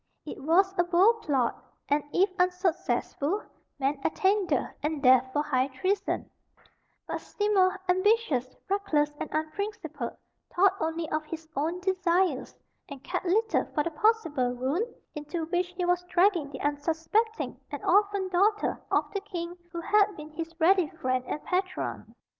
[0.25, 3.43] It was a bold plot, and, if unsuccessful,
[3.77, 6.27] meant attainder and death for high treason;
[7.05, 10.17] but Seymour, ambitious, reckless, and unprincipled,
[10.55, 12.55] thought only of his own desires,
[12.89, 17.83] and cared little for the possible ruin into which he was dragging the unsuspecting and
[17.85, 22.15] orphaned daughter of the king who had been his ready friend and patron.